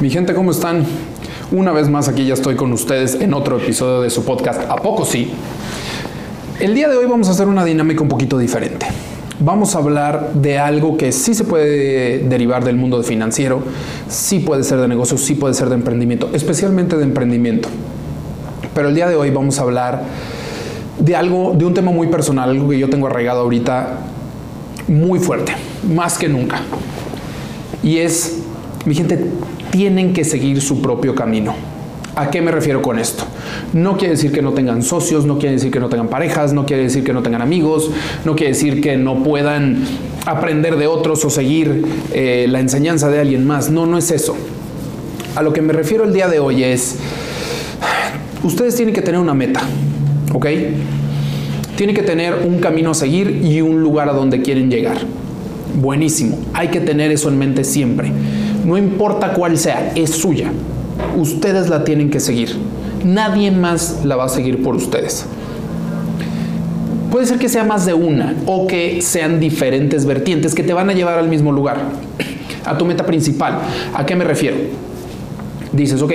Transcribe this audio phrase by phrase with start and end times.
[0.00, 0.86] Mi gente, ¿cómo están?
[1.52, 4.76] Una vez más aquí ya estoy con ustedes en otro episodio de su podcast ¿A
[4.76, 5.30] poco sí?
[6.58, 8.86] El día de hoy vamos a hacer una dinámica un poquito diferente.
[9.40, 13.62] Vamos a hablar de algo que sí se puede derivar del mundo financiero,
[14.08, 17.68] sí puede ser de negocios, sí puede ser de emprendimiento, especialmente de emprendimiento.
[18.74, 20.02] Pero el día de hoy vamos a hablar
[20.98, 23.98] de algo, de un tema muy personal, algo que yo tengo arraigado ahorita
[24.88, 25.52] muy fuerte,
[25.94, 26.62] más que nunca.
[27.82, 28.38] Y es,
[28.86, 29.26] mi gente,
[29.70, 31.54] tienen que seguir su propio camino.
[32.16, 33.24] ¿A qué me refiero con esto?
[33.72, 36.66] No quiere decir que no tengan socios, no quiere decir que no tengan parejas, no
[36.66, 37.90] quiere decir que no tengan amigos,
[38.24, 39.84] no quiere decir que no puedan
[40.26, 43.70] aprender de otros o seguir eh, la enseñanza de alguien más.
[43.70, 44.36] No, no es eso.
[45.36, 46.96] A lo que me refiero el día de hoy es,
[48.42, 49.60] ustedes tienen que tener una meta,
[50.34, 50.46] ¿ok?
[51.76, 54.98] Tienen que tener un camino a seguir y un lugar a donde quieren llegar.
[55.80, 58.12] Buenísimo, hay que tener eso en mente siempre.
[58.70, 60.52] No importa cuál sea, es suya.
[61.16, 62.56] Ustedes la tienen que seguir.
[63.04, 65.26] Nadie más la va a seguir por ustedes.
[67.10, 70.88] Puede ser que sea más de una o que sean diferentes vertientes que te van
[70.88, 71.78] a llevar al mismo lugar,
[72.64, 73.58] a tu meta principal.
[73.92, 74.58] ¿A qué me refiero?
[75.72, 76.12] Dices, ok,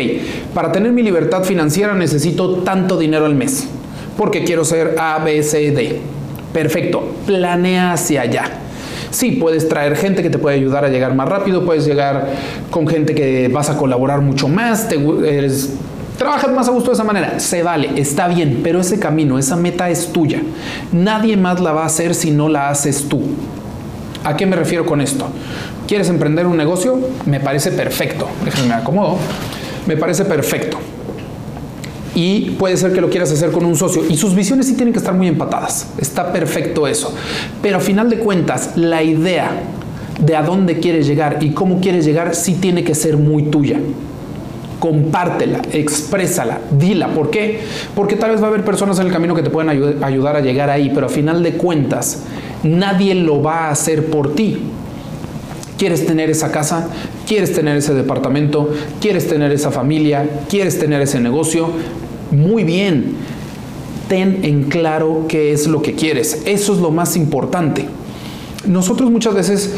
[0.53, 3.67] para tener mi libertad financiera necesito tanto dinero al mes,
[4.16, 6.00] porque quiero ser A, B, C, D.
[6.53, 8.65] Perfecto, planea hacia allá.
[9.16, 12.28] Sí, puedes traer gente que te puede ayudar a llegar más rápido, puedes llegar
[12.70, 15.00] con gente que vas a colaborar mucho más, te,
[16.18, 19.56] trabajas más a gusto de esa manera, se vale, está bien, pero ese camino, esa
[19.56, 20.42] meta es tuya.
[20.92, 23.22] Nadie más la va a hacer si no la haces tú.
[24.26, 25.30] ¿A qué me refiero con esto?
[25.88, 27.00] ¿Quieres emprender un negocio?
[27.26, 28.28] Me parece perfecto.
[28.44, 29.18] Déjenme acomodo.
[29.88, 30.78] Me parece perfecto
[32.16, 34.94] y puede ser que lo quieras hacer con un socio y sus visiones sí tienen
[34.94, 35.90] que estar muy empatadas.
[36.00, 37.14] Está perfecto eso.
[37.62, 39.52] Pero a final de cuentas, la idea
[40.20, 43.80] de a dónde quieres llegar y cómo quieres llegar sí tiene que ser muy tuya.
[44.80, 47.09] Compártela, exprésala, dila.
[47.09, 47.59] ¿Por qué?
[47.94, 49.70] Porque tal vez va a haber personas en el camino que te pueden
[50.02, 52.24] ayudar a llegar ahí, pero a final de cuentas,
[52.64, 54.58] nadie lo va a hacer por ti.
[55.78, 56.88] ¿Quieres tener esa casa?
[57.28, 58.69] ¿Quieres tener ese departamento?
[59.02, 60.28] ¿Quieres tener esa familia?
[60.50, 61.69] ¿Quieres tener ese negocio?
[62.31, 63.16] Muy bien,
[64.08, 66.44] ten en claro qué es lo que quieres.
[66.46, 67.86] Eso es lo más importante.
[68.66, 69.74] Nosotros muchas veces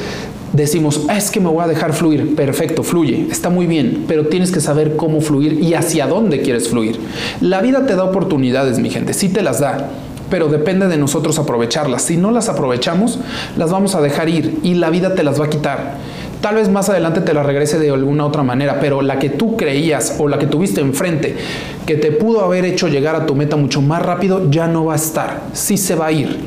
[0.54, 2.36] decimos, ah, es que me voy a dejar fluir.
[2.36, 6.70] Perfecto, fluye, está muy bien, pero tienes que saber cómo fluir y hacia dónde quieres
[6.70, 7.00] fluir.
[7.42, 9.90] La vida te da oportunidades, mi gente, sí te las da,
[10.30, 12.02] pero depende de nosotros aprovecharlas.
[12.04, 13.20] Si no las aprovechamos,
[13.56, 15.96] las vamos a dejar ir y la vida te las va a quitar.
[16.42, 19.58] Tal vez más adelante te la regrese de alguna otra manera, pero la que tú
[19.58, 21.36] creías o la que tuviste enfrente
[21.86, 24.94] que te pudo haber hecho llegar a tu meta mucho más rápido, ya no va
[24.94, 26.38] a estar, sí se va a ir.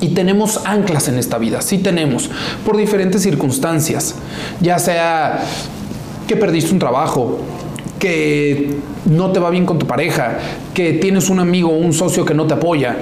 [0.00, 2.30] Y tenemos anclas en esta vida, sí tenemos,
[2.64, 4.14] por diferentes circunstancias,
[4.60, 5.40] ya sea
[6.28, 7.40] que perdiste un trabajo,
[7.98, 8.76] que
[9.06, 10.38] no te va bien con tu pareja,
[10.74, 12.96] que tienes un amigo o un socio que no te apoya,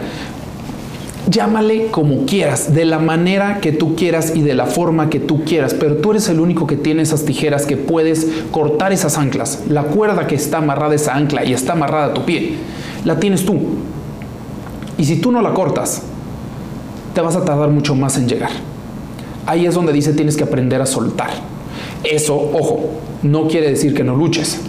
[1.26, 5.42] Llámale como quieras, de la manera que tú quieras y de la forma que tú
[5.44, 9.62] quieras, pero tú eres el único que tiene esas tijeras que puedes cortar esas anclas.
[9.68, 12.56] La cuerda que está amarrada a esa ancla y está amarrada a tu pie,
[13.06, 13.58] la tienes tú.
[14.98, 16.02] Y si tú no la cortas,
[17.14, 18.50] te vas a tardar mucho más en llegar.
[19.46, 21.30] Ahí es donde dice tienes que aprender a soltar.
[22.04, 22.90] Eso, ojo,
[23.22, 24.60] no quiere decir que no luches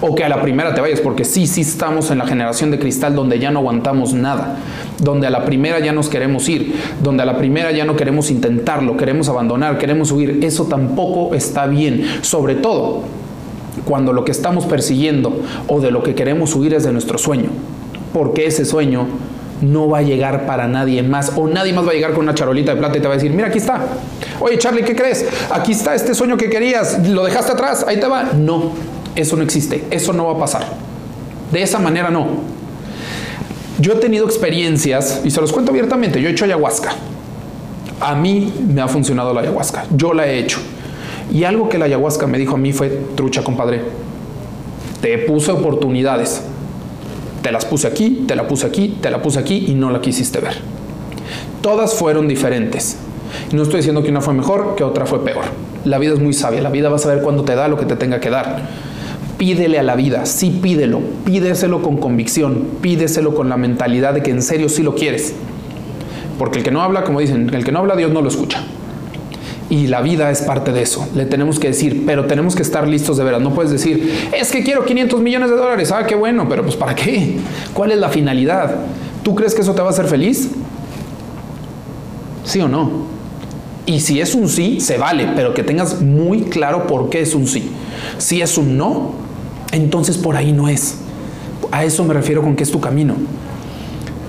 [0.00, 2.78] o que a la primera te vayas, porque sí, sí estamos en la generación de
[2.78, 4.58] cristal donde ya no aguantamos nada,
[5.00, 8.30] donde a la primera ya nos queremos ir, donde a la primera ya no queremos
[8.30, 10.40] intentarlo, queremos abandonar, queremos huir.
[10.42, 13.02] Eso tampoco está bien, sobre todo
[13.84, 17.50] cuando lo que estamos persiguiendo o de lo que queremos huir es de nuestro sueño,
[18.12, 19.06] porque ese sueño
[19.60, 22.34] no va a llegar para nadie más o nadie más va a llegar con una
[22.34, 23.80] charolita de plata y te va a decir, mira, aquí está.
[24.40, 25.26] Oye, Charlie, ¿qué crees?
[25.50, 28.32] Aquí está este sueño que querías, lo dejaste atrás, ahí te va.
[28.34, 28.72] No,
[29.14, 30.64] eso no existe, eso no va a pasar.
[31.50, 32.26] De esa manera no.
[33.80, 36.90] Yo he tenido experiencias, y se los cuento abiertamente, yo he hecho ayahuasca.
[38.00, 40.58] A mí me ha funcionado la ayahuasca, yo la he hecho.
[41.32, 43.82] Y algo que la ayahuasca me dijo a mí fue, trucha compadre,
[45.00, 46.42] te puse oportunidades.
[47.42, 50.00] Te las puse aquí, te la puse aquí, te la puse aquí y no la
[50.00, 50.54] quisiste ver.
[51.62, 52.98] Todas fueron diferentes.
[53.52, 55.44] No estoy diciendo que una fue mejor, que otra fue peor.
[55.84, 57.86] La vida es muy sabia, la vida va a saber cuándo te da lo que
[57.86, 58.62] te tenga que dar
[59.38, 64.32] pídele a la vida, sí pídelo, pídeselo con convicción, pídeselo con la mentalidad de que
[64.32, 65.32] en serio sí lo quieres.
[66.38, 68.64] Porque el que no habla, como dicen, el que no habla Dios no lo escucha.
[69.70, 71.06] Y la vida es parte de eso.
[71.14, 73.42] Le tenemos que decir, pero tenemos que estar listos de veras.
[73.42, 75.92] No puedes decir, es que quiero 500 millones de dólares.
[75.92, 77.36] Ah, qué bueno, pero pues ¿para qué?
[77.74, 78.76] ¿Cuál es la finalidad?
[79.22, 80.48] ¿Tú crees que eso te va a hacer feliz?
[82.44, 83.18] ¿Sí o no?
[83.84, 87.34] Y si es un sí, se vale, pero que tengas muy claro por qué es
[87.34, 87.70] un sí.
[88.16, 89.12] Si es un no,
[89.72, 90.98] entonces por ahí no es.
[91.70, 93.14] A eso me refiero con que es tu camino.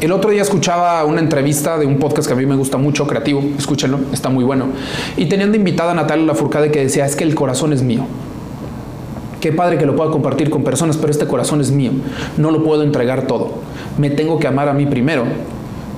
[0.01, 3.05] El otro día escuchaba una entrevista de un podcast que a mí me gusta mucho,
[3.05, 4.67] creativo, escúchenlo, está muy bueno.
[5.17, 8.05] Y tenían de invitada a Natalia Lafourcade que decía, es que el corazón es mío.
[9.41, 11.91] Qué padre que lo pueda compartir con personas, pero este corazón es mío.
[12.37, 13.55] No lo puedo entregar todo.
[13.97, 15.25] Me tengo que amar a mí primero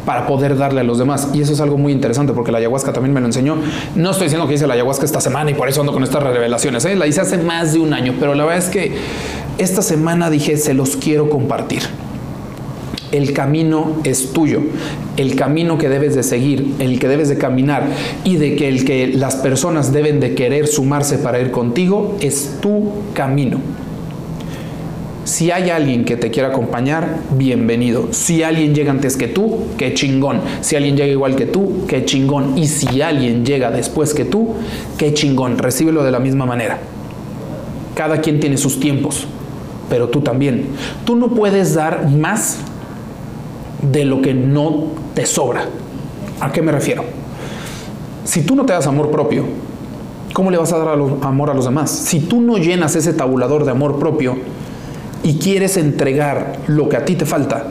[0.03, 1.29] para poder darle a los demás.
[1.35, 3.57] Y eso es algo muy interesante porque la ayahuasca también me lo enseñó.
[3.95, 6.23] No estoy diciendo que hice la ayahuasca esta semana y por eso ando con estas
[6.23, 6.85] revelaciones.
[6.85, 6.95] ¿eh?
[6.95, 8.95] La hice hace más de un año, pero la verdad es que
[9.59, 11.83] esta semana dije, se los quiero compartir.
[13.11, 14.61] El camino es tuyo,
[15.17, 17.87] el camino que debes de seguir, el que debes de caminar
[18.23, 22.57] y de que el que las personas deben de querer sumarse para ir contigo es
[22.61, 23.59] tu camino.
[25.23, 28.07] Si hay alguien que te quiera acompañar, bienvenido.
[28.11, 30.41] Si alguien llega antes que tú, qué chingón.
[30.61, 32.57] Si alguien llega igual que tú, qué chingón.
[32.57, 34.55] Y si alguien llega después que tú,
[34.97, 35.59] qué chingón.
[35.59, 36.79] Recíbelo de la misma manera.
[37.93, 39.27] Cada quien tiene sus tiempos,
[39.89, 40.65] pero tú también.
[41.05, 42.57] Tú no puedes dar más
[43.81, 45.65] de lo que no te sobra.
[46.39, 47.03] ¿A qué me refiero?
[48.23, 49.45] Si tú no te das amor propio,
[50.33, 51.91] ¿cómo le vas a dar amor a los demás?
[51.91, 54.37] Si tú no llenas ese tabulador de amor propio
[55.23, 57.67] y quieres entregar lo que a ti te falta,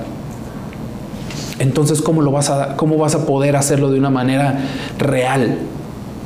[1.59, 4.65] entonces ¿cómo, lo vas, a, cómo vas a poder hacerlo de una manera
[4.99, 5.59] real?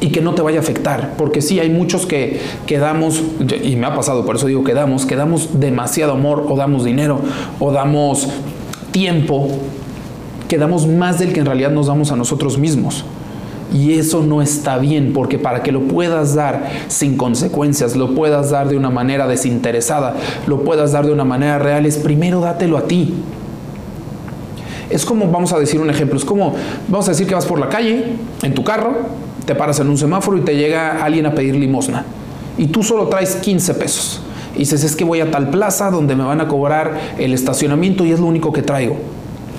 [0.00, 3.22] y que no te vaya a afectar, porque sí hay muchos que, que damos,
[3.62, 6.84] y me ha pasado, por eso digo que damos, que damos demasiado amor o damos
[6.84, 7.20] dinero
[7.58, 8.28] o damos
[8.94, 9.48] tiempo
[10.46, 13.04] que damos más del que en realidad nos damos a nosotros mismos.
[13.72, 18.50] Y eso no está bien, porque para que lo puedas dar sin consecuencias, lo puedas
[18.50, 20.14] dar de una manera desinteresada,
[20.46, 23.14] lo puedas dar de una manera real, es primero dátelo a ti.
[24.90, 26.54] Es como, vamos a decir un ejemplo, es como,
[26.86, 28.12] vamos a decir que vas por la calle,
[28.42, 28.94] en tu carro,
[29.44, 32.04] te paras en un semáforo y te llega alguien a pedir limosna.
[32.56, 34.20] Y tú solo traes 15 pesos.
[34.54, 38.04] Y dices, es que voy a tal plaza donde me van a cobrar el estacionamiento
[38.04, 38.96] y es lo único que traigo.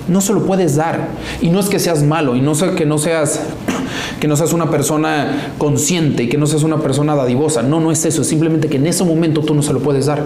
[0.08, 1.08] No se lo puedes dar.
[1.40, 3.40] Y no es que seas malo, y no sé que no seas
[4.20, 7.62] que no seas una persona consciente y que no seas una persona dadivosa.
[7.62, 10.06] No, no es eso, es simplemente que en ese momento tú no se lo puedes
[10.06, 10.24] dar.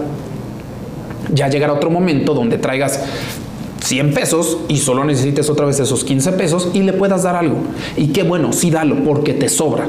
[1.33, 3.01] Ya llegará otro momento donde traigas
[3.83, 7.57] 100 pesos y solo necesites otra vez esos 15 pesos y le puedas dar algo.
[7.97, 9.87] Y qué bueno, sí dalo, porque te sobra.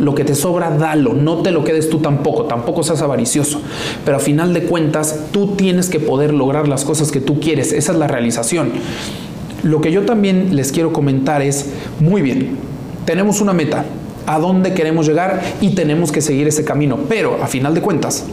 [0.00, 3.60] Lo que te sobra, dalo, no te lo quedes tú tampoco, tampoco seas avaricioso.
[4.04, 7.72] Pero a final de cuentas, tú tienes que poder lograr las cosas que tú quieres,
[7.72, 8.72] esa es la realización.
[9.62, 11.70] Lo que yo también les quiero comentar es,
[12.00, 12.56] muy bien,
[13.04, 13.84] tenemos una meta,
[14.26, 18.24] a dónde queremos llegar y tenemos que seguir ese camino, pero a final de cuentas,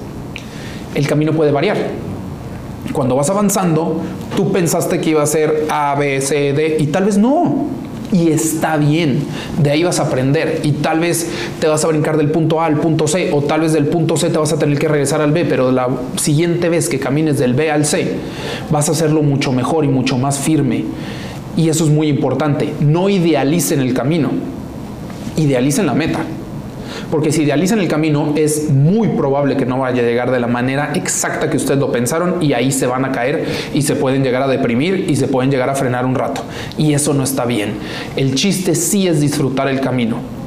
[0.96, 1.78] el camino puede variar.
[2.94, 4.00] Cuando vas avanzando,
[4.36, 7.68] tú pensaste que iba a ser A, B, C, D y tal vez no
[8.12, 9.20] y está bien.
[9.62, 12.66] De ahí vas a aprender y tal vez te vas a brincar del punto A
[12.66, 15.22] al punto C o tal vez del punto C te vas a tener que regresar
[15.22, 18.14] al B, pero la siguiente vez que camines del B al C
[18.70, 20.86] vas a hacerlo mucho mejor y mucho más firme.
[21.56, 22.74] Y eso es muy importante.
[22.80, 24.30] No idealicen el camino,
[25.36, 26.20] idealicen la meta.
[27.12, 30.48] Porque si idealizan el camino, es muy probable que no vaya a llegar de la
[30.48, 34.24] manera exacta que ustedes lo pensaron y ahí se van a caer y se pueden
[34.24, 36.44] llegar a deprimir y se pueden llegar a frenar un rato.
[36.78, 37.76] Y eso no está bien.
[38.16, 40.38] El chiste sí es disfrutar el camino.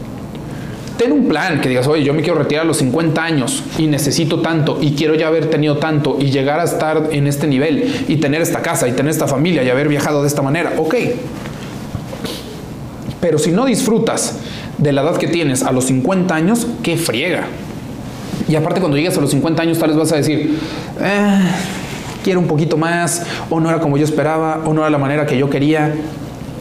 [1.00, 3.86] Ten un plan que digas, oye, yo me quiero retirar a los 50 años y
[3.86, 8.04] necesito tanto y quiero ya haber tenido tanto y llegar a estar en este nivel
[8.06, 10.74] y tener esta casa y tener esta familia y haber viajado de esta manera.
[10.76, 10.94] Ok.
[13.18, 14.40] Pero si no disfrutas
[14.80, 17.44] de la edad que tienes a los 50 años, qué friega.
[18.48, 20.58] Y aparte cuando llegues a los 50 años tal vez vas a decir,
[21.00, 21.40] eh,
[22.24, 25.26] quiero un poquito más, o no era como yo esperaba, o no era la manera
[25.26, 25.94] que yo quería.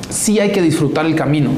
[0.09, 1.51] Sí hay que disfrutar el camino.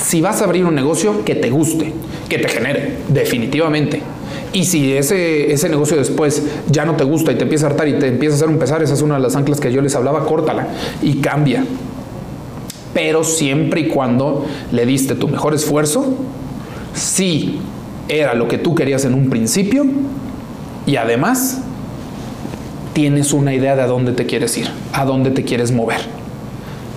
[0.00, 1.92] Si vas a abrir un negocio, que te guste,
[2.28, 4.02] que te genere, definitivamente.
[4.52, 7.88] Y si ese, ese negocio después ya no te gusta y te empieza a hartar
[7.88, 9.80] y te empieza a hacer un pesar, esa es una de las anclas que yo
[9.80, 10.68] les hablaba, córtala
[11.02, 11.64] y cambia
[13.02, 16.18] pero siempre y cuando le diste tu mejor esfuerzo,
[16.92, 17.58] si
[18.08, 19.86] era lo que tú querías en un principio
[20.84, 21.62] y además
[22.92, 26.00] tienes una idea de a dónde te quieres ir, a dónde te quieres mover.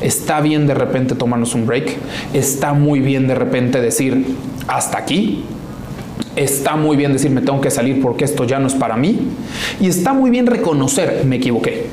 [0.01, 1.95] Está bien de repente tomarnos un break,
[2.33, 4.25] está muy bien de repente decir
[4.67, 5.45] hasta aquí,
[6.35, 9.19] está muy bien decir me tengo que salir porque esto ya no es para mí
[9.79, 11.85] y está muy bien reconocer me equivoqué,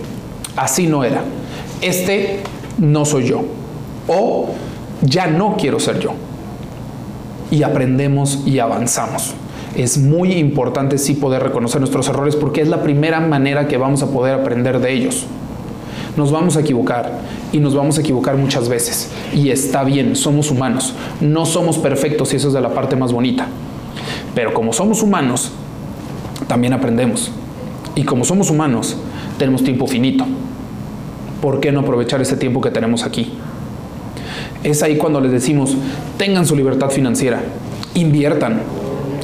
[0.57, 1.23] así no era,
[1.81, 2.41] este
[2.79, 3.45] no soy yo,
[4.11, 4.49] o
[5.03, 6.11] ya no quiero ser yo.
[7.51, 9.35] Y aprendemos y avanzamos.
[9.77, 14.03] Es muy importante sí poder reconocer nuestros errores porque es la primera manera que vamos
[14.03, 15.27] a poder aprender de ellos.
[16.17, 17.21] Nos vamos a equivocar
[17.53, 19.11] y nos vamos a equivocar muchas veces.
[19.33, 20.95] Y está bien, somos humanos.
[21.21, 23.47] No somos perfectos y eso es de la parte más bonita.
[24.35, 25.53] Pero como somos humanos,
[26.49, 27.31] también aprendemos.
[27.95, 28.97] Y como somos humanos,
[29.39, 30.25] tenemos tiempo finito.
[31.41, 33.33] ¿Por qué no aprovechar ese tiempo que tenemos aquí?
[34.63, 35.77] Es ahí cuando les decimos,
[36.19, 37.41] tengan su libertad financiera,
[37.95, 38.61] inviertan,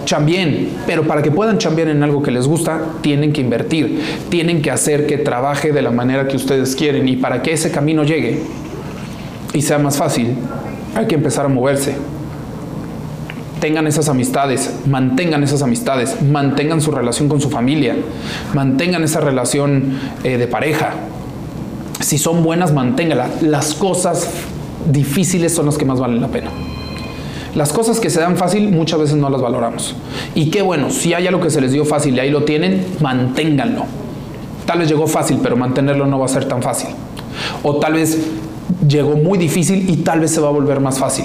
[0.07, 4.01] chambien, pero para que puedan chambear en algo que les gusta, tienen que invertir,
[4.31, 7.71] tienen que hacer que trabaje de la manera que ustedes quieren y para que ese
[7.71, 8.41] camino llegue
[9.53, 10.35] y sea más fácil,
[10.95, 11.95] hay que empezar a moverse.
[13.61, 17.97] Tengan esas amistades, mantengan esas amistades, mantengan su relación con su familia,
[18.55, 20.95] mantengan esa relación eh, de pareja.
[22.01, 23.29] Si son buenas, manténgala.
[23.41, 24.29] Las cosas
[24.91, 26.51] difíciles son las que más valen la pena.
[27.55, 29.95] Las cosas que se dan fácil muchas veces no las valoramos.
[30.35, 32.85] Y qué bueno, si hay algo que se les dio fácil y ahí lo tienen,
[33.01, 33.85] manténganlo.
[34.67, 36.91] Tal vez llegó fácil, pero mantenerlo no va a ser tan fácil.
[37.63, 38.19] O tal vez
[38.87, 41.25] llegó muy difícil y tal vez se va a volver más fácil.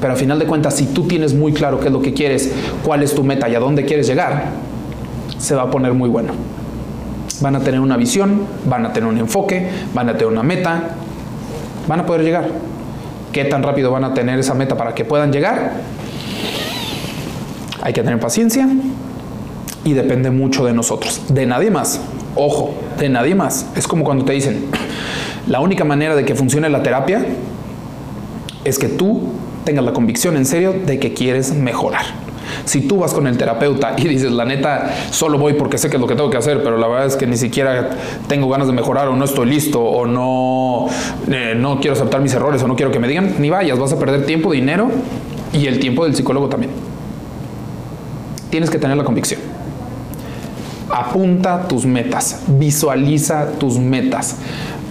[0.00, 2.52] Pero a final de cuentas, si tú tienes muy claro qué es lo que quieres,
[2.84, 4.50] cuál es tu meta y a dónde quieres llegar,
[5.38, 6.32] se va a poner muy bueno.
[7.40, 10.90] Van a tener una visión, van a tener un enfoque, van a tener una meta,
[11.88, 12.46] van a poder llegar.
[13.32, 15.72] ¿Qué tan rápido van a tener esa meta para que puedan llegar?
[17.82, 18.68] Hay que tener paciencia
[19.84, 22.00] y depende mucho de nosotros, de nadie más.
[22.36, 23.66] Ojo, de nadie más.
[23.74, 24.66] Es como cuando te dicen,
[25.46, 27.24] la única manera de que funcione la terapia
[28.64, 29.32] es que tú
[29.64, 32.04] tengas la convicción en serio de que quieres mejorar.
[32.64, 35.96] Si tú vas con el terapeuta y dices, la neta, solo voy porque sé que
[35.96, 37.90] es lo que tengo que hacer, pero la verdad es que ni siquiera
[38.26, 40.86] tengo ganas de mejorar o no estoy listo o no,
[41.30, 43.92] eh, no quiero aceptar mis errores o no quiero que me digan, ni vayas, vas
[43.92, 44.90] a perder tiempo, dinero
[45.52, 46.72] y el tiempo del psicólogo también.
[48.50, 49.40] Tienes que tener la convicción.
[50.90, 54.36] Apunta tus metas, visualiza tus metas,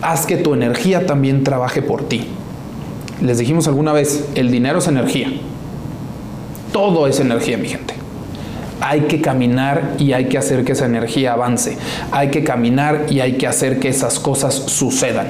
[0.01, 2.27] haz que tu energía también trabaje por ti.
[3.21, 5.31] Les dijimos alguna vez, el dinero es energía.
[6.77, 7.95] Todo es energía, mi gente.
[8.81, 11.75] Hay que caminar y hay que hacer que esa energía avance.
[12.11, 15.25] Hay que caminar y hay que hacer que esas cosas sucedan.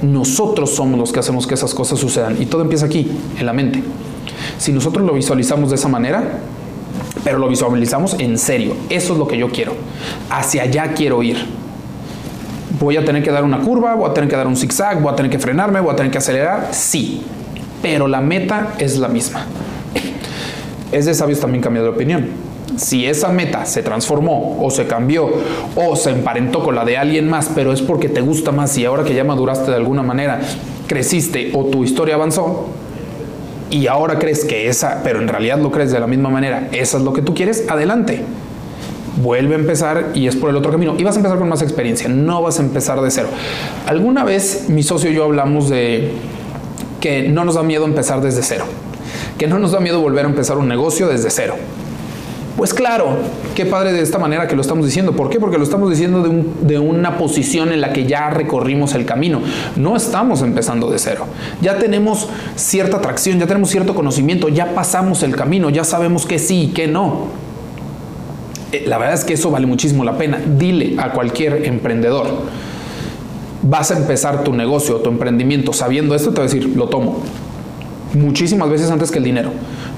[0.00, 2.40] Nosotros somos los que hacemos que esas cosas sucedan.
[2.40, 3.82] Y todo empieza aquí, en la mente.
[4.58, 6.22] Si nosotros lo visualizamos de esa manera,
[7.24, 9.72] pero lo visualizamos en serio, eso es lo que yo quiero.
[10.30, 11.44] Hacia allá quiero ir.
[12.78, 15.12] Voy a tener que dar una curva, voy a tener que dar un zigzag, voy
[15.12, 17.22] a tener que frenarme, voy a tener que acelerar, sí,
[17.82, 19.48] pero la meta es la misma
[20.92, 22.26] es de sabios también cambiar de opinión.
[22.76, 25.30] Si esa meta se transformó o se cambió
[25.76, 28.84] o se emparentó con la de alguien más, pero es porque te gusta más y
[28.84, 30.40] ahora que ya maduraste de alguna manera,
[30.86, 32.68] creciste o tu historia avanzó
[33.70, 36.98] y ahora crees que esa, pero en realidad lo crees de la misma manera, esa
[36.98, 38.20] es lo que tú quieres, adelante.
[39.22, 40.94] Vuelve a empezar y es por el otro camino.
[40.98, 43.28] Y vas a empezar con más experiencia, no vas a empezar de cero.
[43.86, 46.12] Alguna vez mi socio y yo hablamos de
[47.00, 48.64] que no nos da miedo empezar desde cero
[49.42, 51.56] que no nos da miedo volver a empezar un negocio desde cero.
[52.56, 53.16] Pues claro,
[53.56, 55.16] qué padre de esta manera que lo estamos diciendo.
[55.16, 55.40] ¿Por qué?
[55.40, 59.40] Porque lo estamos diciendo de, una posición en la que ya recorrimos el camino.
[59.74, 61.26] No estamos empezando de cero.
[61.60, 66.38] Ya tenemos cierta atracción, ya tenemos cierto conocimiento, ya pasamos el camino, ya sabemos qué
[66.38, 67.26] sí y qué no.
[68.70, 70.40] Eh, la verdad es que eso vale muchísimo la pena.
[70.56, 72.28] Dile a cualquier emprendedor,
[73.62, 77.22] vas a empezar tu negocio, tu emprendimiento sabiendo esto, te va a decir, lo tomo
[78.14, 79.50] muchísimas veces antes que el dinero,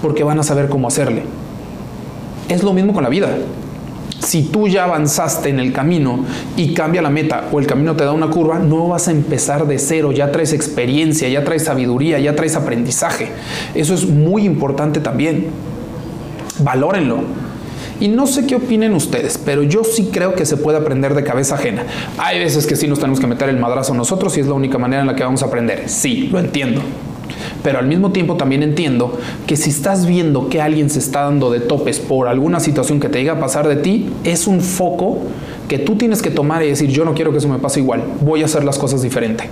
[0.03, 1.23] porque van a saber cómo hacerle.
[2.49, 3.29] Es lo mismo con la vida.
[4.21, 6.25] Si tú ya avanzaste en el camino
[6.57, 9.67] y cambia la meta o el camino te da una curva, no vas a empezar
[9.67, 13.29] de cero, ya traes experiencia, ya traes sabiduría, ya traes aprendizaje.
[13.75, 15.49] Eso es muy importante también.
[16.59, 17.23] Valórenlo.
[18.01, 21.23] Y no sé qué opinen ustedes, pero yo sí creo que se puede aprender de
[21.23, 21.85] cabeza ajena.
[22.19, 24.79] Hay veces que sí nos tenemos que meter el madrazo nosotros y es la única
[24.79, 25.85] manera en la que vamos a aprender.
[25.89, 26.81] Sí, lo entiendo.
[27.65, 31.51] Pero al mismo tiempo también entiendo que si estás viendo que alguien se está dando
[31.51, 35.21] de topes por alguna situación que te llega a pasar de ti, es un foco
[35.67, 38.05] que tú tienes que tomar y decir, yo no quiero que eso me pase igual,
[38.21, 39.49] voy a hacer las cosas diferente.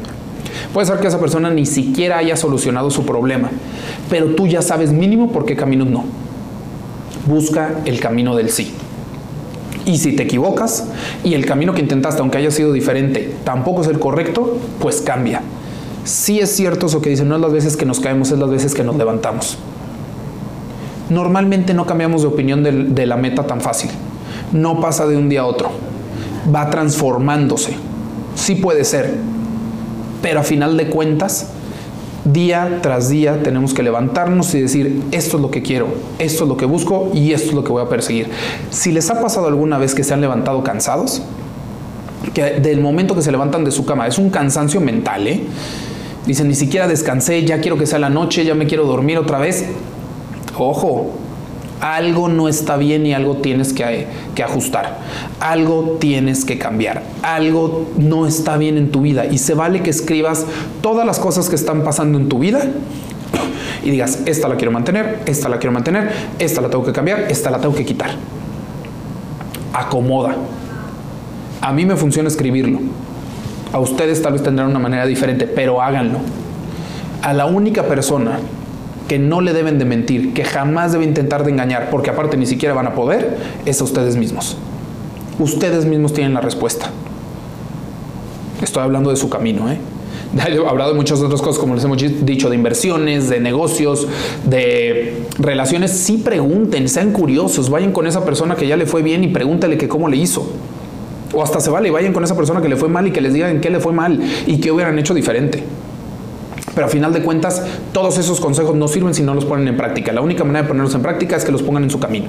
[0.75, 3.51] Puede ser que esa persona ni siquiera haya solucionado su problema,
[4.11, 6.05] pero tú ya sabes mínimo por qué camino no.
[7.27, 8.75] Busca el camino del sí.
[9.87, 10.87] Y si te equivocas
[11.25, 15.41] y el camino que intentaste, aunque haya sido diferente, tampoco es el correcto, pues cambia.
[16.05, 18.51] Sí es cierto eso que dicen, no es las veces que nos caemos, es las
[18.51, 19.59] veces que nos levantamos.
[21.11, 23.91] Normalmente no cambiamos de opinión de, la meta tan fácil.
[24.53, 25.71] No pasa de un día a otro.
[26.53, 27.75] Va transformándose.
[28.35, 29.15] Sí puede ser.
[30.23, 31.49] Pero a final de cuentas,
[32.25, 36.49] día tras día tenemos que levantarnos y decir, esto es lo que quiero, esto es
[36.49, 38.29] lo que busco y esto es lo que voy a perseguir.
[38.71, 41.23] Si les ha pasado alguna vez que se han levantado cansados,
[42.33, 45.43] que del momento que se levantan de su cama, es un cansancio mental, ¿eh?
[46.27, 49.39] Dicen, ni siquiera descansé, ya quiero que sea la noche, ya me quiero dormir otra
[49.39, 49.67] vez.
[50.57, 51.13] Ojo,
[51.81, 54.99] algo no está bien y algo tienes que, que, ajustar.
[55.41, 57.03] Algo tienes que cambiar.
[57.23, 59.27] Algo no está bien en tu vida.
[59.27, 60.47] Y se vale que escribas
[60.81, 62.69] todas las cosas que están pasando en tu vida
[63.85, 67.27] y digas, esta la quiero mantener, esta la quiero mantener, esta la tengo que cambiar,
[67.31, 68.11] esta la tengo que quitar.
[69.73, 70.37] Acomoda.
[71.61, 72.81] A mí me funciona escribirlo.
[73.73, 76.19] A ustedes tal vez tendrán una manera diferente, pero háganlo.
[77.23, 78.39] A la única persona
[79.09, 82.47] que no le deben de mentir, que jamás deben intentar de engañar, porque aparte ni
[82.47, 84.57] siquiera van a poder, es a ustedes mismos.
[85.39, 86.91] Ustedes mismos tienen la respuesta.
[88.63, 89.79] Estoy hablando de su camino, ¿eh?
[90.69, 94.07] Hablado de muchas otras cosas, como les hemos dicho, de inversiones, de negocios,
[94.45, 95.91] de relaciones.
[95.93, 99.77] Sí pregunten, sean curiosos, vayan con esa persona que ya le fue bien y pregúntale
[99.77, 100.51] que cómo le hizo.
[101.33, 103.33] O hasta se vale, vayan con esa persona que le fue mal y que les
[103.33, 105.63] digan qué le fue mal y qué hubieran hecho diferente.
[106.75, 107.63] Pero a final de cuentas,
[107.93, 110.13] todos esos consejos no sirven si no los ponen en práctica.
[110.13, 112.27] La única manera de ponerlos en práctica es que los pongan en su camino.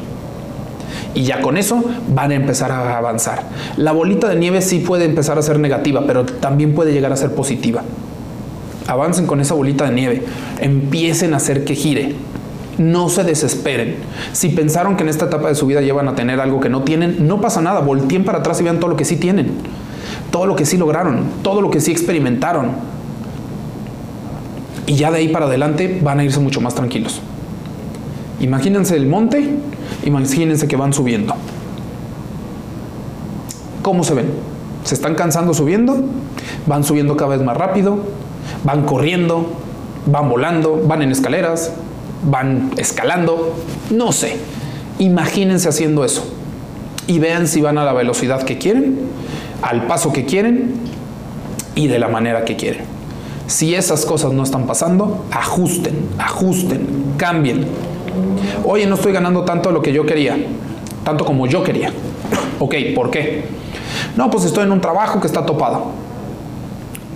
[1.15, 3.43] Y ya con eso van a empezar a avanzar.
[3.77, 7.15] La bolita de nieve sí puede empezar a ser negativa, pero también puede llegar a
[7.15, 7.83] ser positiva.
[8.87, 10.23] Avancen con esa bolita de nieve.
[10.59, 12.15] Empiecen a hacer que gire.
[12.77, 13.97] No se desesperen.
[14.31, 16.81] Si pensaron que en esta etapa de su vida llevan a tener algo que no
[16.83, 17.81] tienen, no pasa nada.
[17.81, 19.51] Volteen para atrás y vean todo lo que sí tienen.
[20.31, 21.25] Todo lo que sí lograron.
[21.43, 22.93] Todo lo que sí experimentaron
[24.85, 27.21] y ya de ahí para adelante van a irse mucho más tranquilos.
[28.39, 29.57] Imagínense el monte,
[30.05, 31.33] imagínense que van subiendo.
[33.81, 34.27] ¿Cómo se ven?
[34.83, 36.03] ¿Se están cansando subiendo?
[36.67, 37.99] ¿Van subiendo cada vez más rápido?
[38.63, 39.47] ¿Van corriendo?
[40.05, 40.81] ¿Van volando?
[40.85, 41.73] ¿Van en escaleras?
[42.23, 43.55] ¿Van escalando?
[43.91, 44.37] No sé.
[44.99, 46.25] Imagínense haciendo eso.
[47.07, 48.97] Y vean si van a la velocidad que quieren,
[49.61, 50.73] al paso que quieren
[51.75, 52.85] y de la manera que quieren.
[53.47, 57.65] Si esas cosas no están pasando, ajusten, ajusten, cambien.
[58.63, 60.37] Oye, no estoy ganando tanto lo que yo quería,
[61.03, 61.91] tanto como yo quería.
[62.59, 63.43] Ok, ¿por qué?
[64.15, 65.87] No, pues estoy en un trabajo que está topado.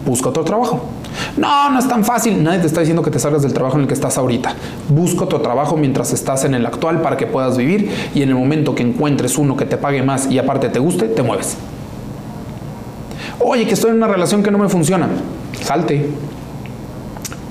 [0.06, 0.86] Busca otro trabajo.
[1.38, 2.44] No, no es tan fácil.
[2.44, 4.56] Nadie te está diciendo que te salgas del trabajo en el que estás ahorita.
[4.90, 8.36] Busca otro trabajo mientras estás en el actual para que puedas vivir y en el
[8.36, 11.58] momento que encuentres uno que te pague más y aparte te guste, te mueves.
[13.40, 15.08] Oye, que estoy en una relación que no me funciona
[15.68, 16.10] salte.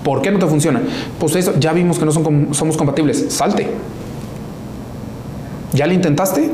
[0.02, 0.80] ¿Por qué no te funciona?
[1.18, 3.68] Pues eso, ya vimos que no somos compatibles, salte.
[5.72, 6.50] ¿Ya le intentaste?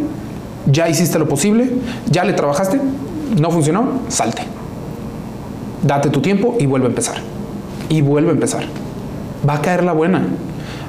[0.66, 1.70] ¿Ya hiciste lo posible?
[2.10, 2.80] ¿Ya le trabajaste?
[3.38, 4.00] ¿No funcionó?
[4.08, 4.42] Salte.
[5.82, 7.16] Date tu tiempo y vuelve a empezar.
[7.88, 8.64] Y vuelve a empezar.
[9.48, 10.26] Va a caer la buena.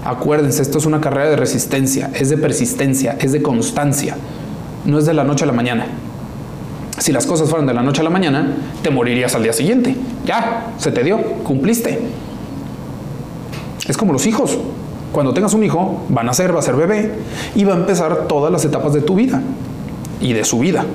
[0.06, 4.18] Acuérdense, esto es una carrera de resistencia, es de persistencia, es de constancia.
[4.86, 5.88] No es de la noche a la mañana.
[7.00, 9.96] Si las cosas fueran de la noche a la mañana, te morirías al día siguiente.
[10.26, 12.00] Ya, se te dio, cumpliste.
[13.88, 14.58] Es como los hijos.
[15.12, 17.12] Cuando tengas un hijo, va a nacer, va a ser bebé
[17.56, 19.42] y va a empezar todas las etapas de tu vida
[20.20, 20.86] y de su vida,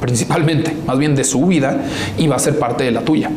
[0.00, 1.84] principalmente, más bien de su vida
[2.16, 3.30] y va a ser parte de la tuya.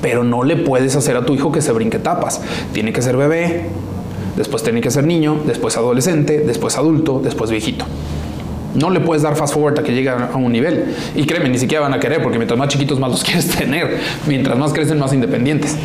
[0.00, 2.40] Pero no le puedes hacer a tu hijo que se brinque etapas.
[2.72, 3.66] Tiene que ser bebé,
[4.36, 7.86] después tiene que ser niño, después adolescente, después adulto, después viejito.
[8.74, 10.94] No le puedes dar fast forward a que llegue a un nivel.
[11.14, 13.98] Y créeme, ni siquiera van a querer, porque mientras más chiquitos más los quieres tener.
[14.26, 15.76] Mientras más crecen, más independientes.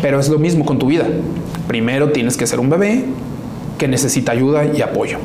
[0.00, 1.06] Pero es lo mismo con tu vida.
[1.66, 3.04] Primero tienes que ser un bebé
[3.76, 5.18] que necesita ayuda y apoyo.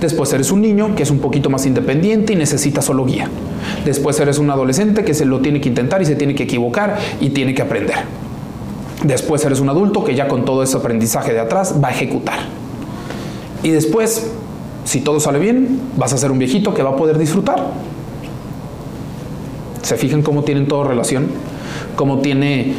[0.00, 3.28] Después eres un niño que es un poquito más independiente y necesita solo guía.
[3.84, 6.96] Después eres un adolescente que se lo tiene que intentar y se tiene que equivocar
[7.20, 7.96] y tiene que aprender.
[9.04, 12.38] Después eres un adulto que ya con todo ese aprendizaje de atrás va a ejecutar.
[13.62, 14.30] Y después
[14.84, 17.70] si todo sale bien, vas a ser un viejito que va a poder disfrutar.
[19.82, 21.28] ¿Se fijan cómo tienen todo relación?
[21.96, 22.74] Cómo tiene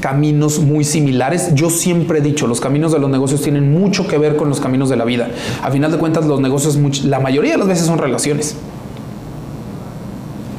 [0.00, 1.54] caminos muy similares.
[1.54, 4.60] Yo siempre he dicho, los caminos de los negocios tienen mucho que ver con los
[4.60, 5.28] caminos de la vida.
[5.62, 8.56] A final de cuentas, los negocios, la mayoría de las veces son relaciones.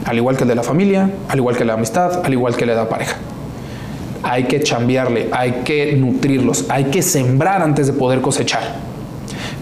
[0.05, 2.65] Al igual que el de la familia, al igual que la amistad, al igual que
[2.65, 3.17] la la pareja.
[4.23, 8.91] Hay que chambearle, hay que nutrirlos, hay que sembrar antes de poder cosechar.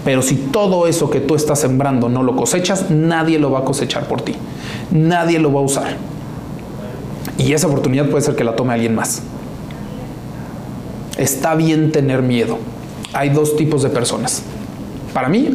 [0.04, 3.64] Pero si todo eso que tú estás sembrando no lo cosechas, nadie lo va a
[3.64, 4.36] cosechar por ti.
[4.92, 5.98] Nadie lo va a usar.
[7.38, 9.22] Y esa oportunidad puede ser que la tome alguien más.
[11.20, 12.58] Está bien tener miedo.
[13.14, 14.44] Hay dos tipos de personas.
[15.14, 15.50] Para mí,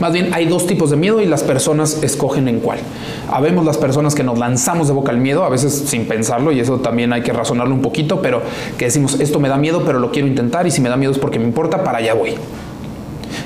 [0.00, 2.78] más bien hay dos tipos de miedo y las personas escogen en cuál.
[3.30, 6.60] Habemos las personas que nos lanzamos de boca al miedo, a veces sin pensarlo, y
[6.60, 8.40] eso también hay que razonarlo un poquito, pero
[8.78, 11.12] que decimos, esto me da miedo, pero lo quiero intentar, y si me da miedo
[11.12, 12.34] es porque me importa, para allá voy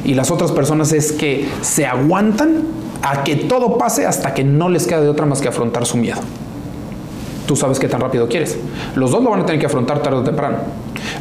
[0.05, 2.63] y las otras personas es que se aguantan
[3.03, 5.97] a que todo pase hasta que no les queda de otra más que afrontar su
[5.97, 6.19] miedo.
[7.47, 8.59] Tú sabes qué tan rápido quieres.
[8.95, 10.59] Los dos lo van a tener que afrontar tarde o temprano.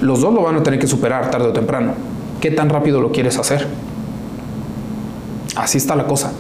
[0.02, 1.94] Los dos lo van a tener que superar tarde o temprano.
[2.42, 3.68] ¿Qué tan rápido lo quieres hacer?
[5.56, 6.32] Así está la cosa.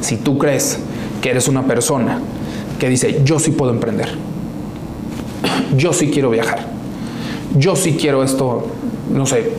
[0.00, 0.78] Si tú crees
[1.20, 2.20] que eres una persona
[2.78, 4.08] que dice, yo sí puedo emprender,
[5.76, 6.66] yo sí quiero viajar,
[7.56, 8.66] yo sí quiero esto,
[9.12, 9.52] no sé,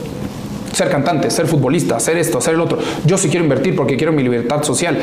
[0.71, 4.13] ser cantante, ser futbolista, hacer esto, hacer el otro, yo sí quiero invertir porque quiero
[4.13, 4.97] mi libertad social,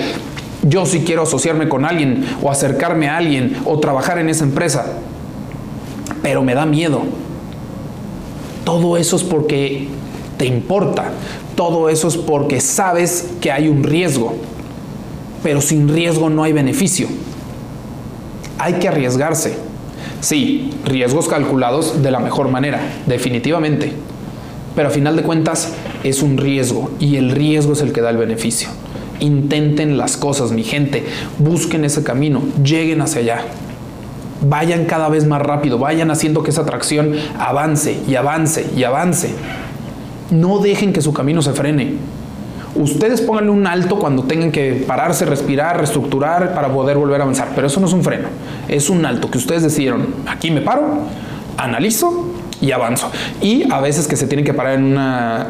[0.62, 4.86] yo sí quiero asociarme con alguien o acercarme a alguien o trabajar en esa empresa,
[6.22, 7.02] pero me da miedo.
[8.64, 9.88] Todo eso es porque
[10.38, 11.12] te importa,
[11.54, 14.34] todo eso es porque sabes que hay un riesgo,
[15.42, 17.06] pero sin riesgo no hay beneficio.
[18.58, 19.56] Hay que arriesgarse.
[20.20, 23.92] Sí, riesgos calculados de la mejor manera, definitivamente.
[24.74, 28.10] Pero a final de cuentas es un riesgo y el riesgo es el que da
[28.10, 28.68] el beneficio.
[29.20, 31.04] Intenten las cosas, mi gente,
[31.38, 33.44] busquen ese camino, lleguen hacia allá.
[34.46, 39.34] Vayan cada vez más rápido, vayan haciendo que esa atracción avance y avance y avance.
[40.30, 41.94] No dejen que su camino se frene.
[42.74, 47.48] Ustedes pónganle un alto cuando tengan que pararse, respirar, reestructurar para poder volver a avanzar.
[47.54, 48.28] Pero eso no es un freno,
[48.68, 50.06] es un alto que ustedes decidieron.
[50.26, 50.98] Aquí me paro,
[51.56, 52.26] analizo
[52.60, 53.10] y avanzo.
[53.40, 55.46] Y a veces que se tienen que parar en una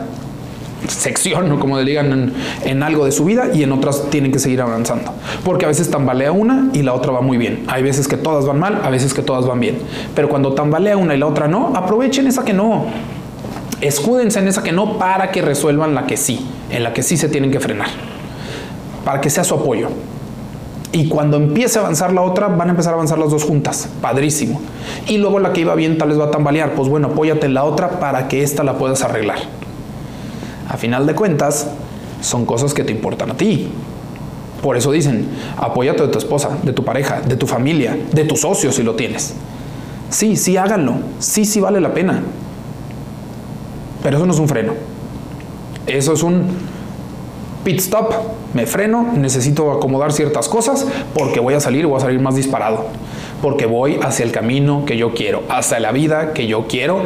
[0.89, 2.33] sección o como le digan en,
[2.65, 5.13] en, algo de su vida y en otras tienen que seguir avanzando.
[5.45, 7.65] Porque a veces tambalea una y la otra va muy bien.
[7.69, 9.79] Hay veces que todas van mal, a veces que todas van bien.
[10.15, 12.87] Pero cuando tambalea una y la otra no, aprovechen esa que no.
[13.81, 17.17] Escúdense en esa que no para que resuelvan la que sí, en la que sí
[17.17, 17.89] se tienen que frenar.
[19.05, 19.89] Para que sea su apoyo.
[20.93, 23.89] Y cuando empiece a avanzar la otra, van a empezar a avanzar las dos juntas.
[24.01, 24.61] Padrísimo.
[25.09, 26.75] Y luego la que iba bien tal vez va a tambalear.
[26.75, 29.39] Pues bueno, apóyate en la otra para que esta la puedas arreglar.
[30.69, 31.69] A final de cuentas,
[32.21, 33.69] son cosas que te importan a ti.
[34.63, 38.41] Por eso dicen, apóyate de tu esposa, de tu pareja, de tu familia, de tus
[38.41, 39.35] socios si lo tienes.
[40.09, 40.95] Sí, sí, háganlo.
[41.19, 42.23] Sí, sí vale la pena.
[44.03, 44.73] Pero eso no es un freno.
[45.87, 46.45] Eso es un
[47.63, 48.15] pit stop.
[48.55, 52.87] Me freno, necesito acomodar ciertas cosas porque voy a salir, voy a salir más disparado.
[53.43, 57.03] Porque voy hacia el camino que yo quiero, hacia la vida que yo quiero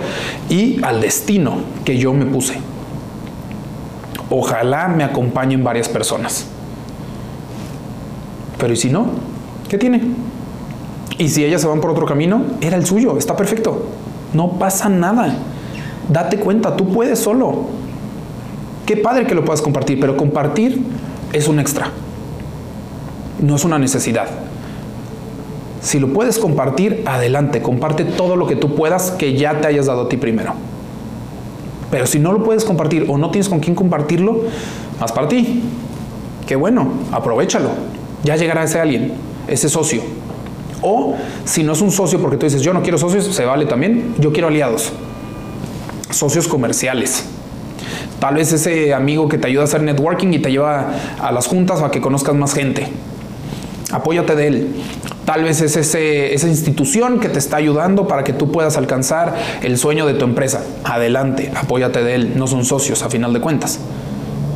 [0.49, 2.61] y al destino que yo me puse.
[4.31, 6.47] Ojalá me acompañen varias personas.
[8.59, 9.07] Pero ¿y si no?
[9.69, 10.03] ¿Qué tiene?
[11.19, 13.87] Y si ellas se van por otro camino, era el suyo, está perfecto.
[14.33, 15.37] No pasa nada.
[16.09, 17.67] Date cuenta, tú puedes solo.
[18.87, 20.83] Qué padre que lo puedas compartir, pero compartir
[21.33, 21.91] es un extra.
[23.41, 24.27] No es una necesidad.
[25.81, 29.87] Si lo puedes compartir, adelante, comparte todo lo que tú puedas que ya te hayas
[29.87, 30.55] dado a ti primero.
[31.91, 34.43] Pero si no lo puedes compartir o no tienes con quién compartirlo,
[35.01, 35.63] más para ti.
[36.47, 37.71] Qué bueno, aprovechalo.
[38.25, 39.13] Ya llegará ese alguien,
[39.47, 40.03] ese socio.
[40.83, 43.67] O si no es un socio porque tú dices, yo no quiero socios, se vale
[43.67, 44.93] también, yo quiero aliados
[46.11, 47.25] socios comerciales.
[48.21, 51.47] Tal vez ese amigo que te ayuda a hacer networking y te lleva a las
[51.47, 52.89] juntas o a que conozcas más gente.
[53.93, 54.69] Apóyate de él.
[55.29, 59.77] Tal vez es esa institución que te está ayudando para que tú puedas alcanzar el
[59.77, 60.65] sueño de tu empresa.
[60.85, 62.33] Adelante, apóyate de él.
[62.37, 63.79] No son socios a final de cuentas,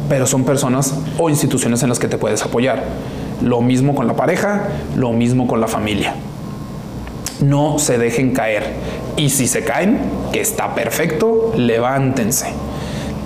[0.08, 2.84] pero son personas o instituciones en las que te puedes apoyar.
[3.42, 6.14] Lo mismo con la pareja, lo mismo con la familia.
[7.42, 8.72] No se dejen caer.
[9.18, 9.98] Y si se caen,
[10.32, 12.46] que está perfecto, levántense.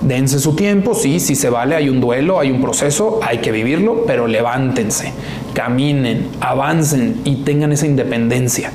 [0.07, 3.51] Dense su tiempo, sí, si se vale, hay un duelo, hay un proceso, hay que
[3.51, 5.11] vivirlo, pero levántense,
[5.53, 8.71] caminen, avancen y tengan esa independencia.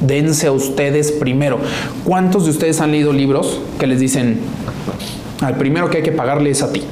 [0.00, 1.58] Dense a ustedes primero.
[2.04, 4.38] ¿Cuántos de ustedes han leído libros que les dicen,
[5.40, 6.84] al primero que hay que pagarle es a ti?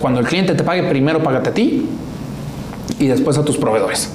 [0.00, 1.86] Cuando el cliente te pague, primero págate a ti
[2.98, 4.10] y después a tus proveedores.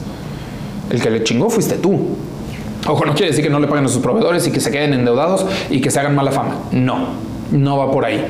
[0.90, 2.18] El que le chingó fuiste tú.
[2.86, 4.94] Ojo, no quiere decir que no le paguen a sus proveedores y que se queden
[4.94, 6.58] endeudados y que se hagan mala fama.
[6.74, 7.08] No,
[7.52, 8.26] no va por ahí.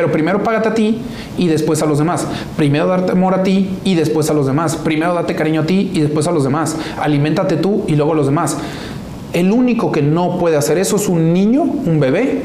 [0.00, 1.02] Pero primero págate a ti
[1.36, 2.26] y después a los demás.
[2.56, 4.76] Primero darte amor a ti y después a los demás.
[4.76, 6.74] Primero date cariño a ti y después a los demás.
[6.98, 8.56] Aliméntate tú y luego a los demás.
[9.34, 12.44] El único que no puede hacer eso es un niño, un bebé.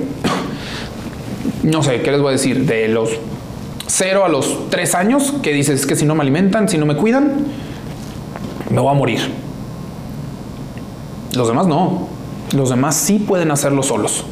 [1.63, 2.65] No sé, ¿qué les voy a decir?
[2.65, 3.11] De los
[3.87, 6.97] 0 a los 3 años, que dices que si no me alimentan, si no me
[6.97, 7.35] cuidan,
[8.69, 9.31] me voy a morir.
[11.33, 12.09] Los demás no.
[12.53, 14.25] Los demás sí pueden hacerlo solos.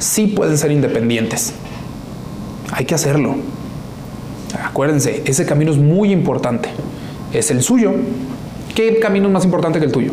[0.00, 1.54] Sí pueden ser independientes.
[2.76, 3.36] Hay que hacerlo.
[4.64, 6.70] Acuérdense, ese camino es muy importante.
[7.32, 7.92] Es el suyo.
[8.74, 10.10] ¿Qué camino es más importante que el tuyo?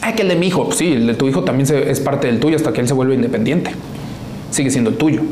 [0.00, 0.72] Ay, que el de mi hijo.
[0.72, 3.14] Sí, el de tu hijo también es parte del tuyo hasta que él se vuelve
[3.14, 3.70] independiente.
[4.50, 5.22] Sigue siendo el tuyo.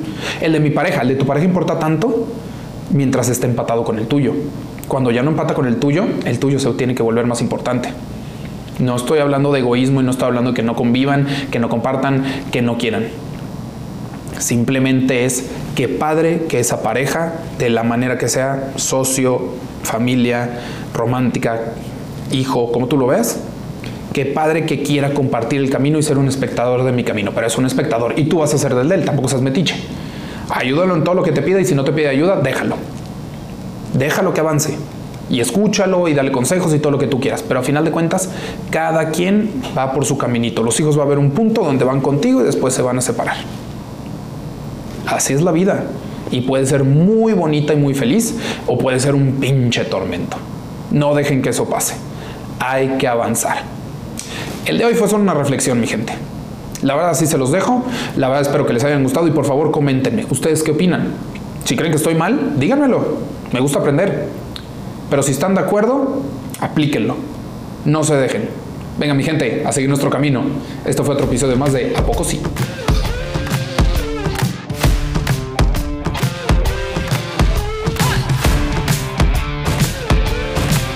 [0.41, 2.29] El de mi pareja, el de tu pareja importa tanto.
[2.91, 4.35] mientras esté empatado con el tuyo.
[4.87, 7.91] Cuando ya no empata con el tuyo, el tuyo se tiene que volver más importante.
[8.79, 11.69] No estoy hablando de egoísmo y no estoy hablando de que no convivan, que no
[11.69, 13.07] compartan, que no quieran.
[14.39, 20.61] Simplemente es que padre que esa pareja, de la manera que sea, socio, familia,
[20.95, 21.61] romántica,
[22.31, 23.41] hijo, como tú lo ves,
[24.13, 27.47] que padre que quiera compartir el camino y ser un espectador de mi camino, pero
[27.47, 29.77] es un espectador y tú vas a ser del de él, tampoco seas metiche.
[30.51, 32.77] Ayúdalo en todo lo que te pida y si no te pide ayuda, déjalo.
[33.95, 34.77] Déjalo que avance
[35.31, 37.45] y escúchalo y dale consejos y todo lo que tú quieras.
[37.47, 38.31] Pero a final de cuentas,
[38.71, 40.63] cada quien va por su caminito.
[40.63, 43.01] Los hijos va a haber un punto donde van contigo y después se van a
[43.01, 43.37] separar.
[45.09, 45.85] Así es la vida.
[46.31, 50.37] Y puede ser muy bonita y muy feliz o puede ser un pinche tormento.
[50.91, 51.95] No dejen que eso pase.
[52.61, 53.63] Hay que avanzar.
[54.67, 56.13] El de hoy fue solo una reflexión, mi gente.
[56.83, 57.85] La verdad sí se los dejo.
[58.17, 60.27] La verdad espero que les hayan gustado y por favor coméntenme.
[60.29, 61.13] ¿Ustedes qué opinan?
[61.65, 63.19] Si creen que estoy mal, díganmelo.
[63.53, 64.29] Me gusta aprender.
[65.09, 66.23] Pero si están de acuerdo,
[66.61, 67.17] aplíquenlo.
[67.87, 68.49] No se dejen.
[68.99, 70.43] Venga mi gente, a seguir nuestro camino.
[70.85, 72.41] Esto fue otro episodio más de A poco sí.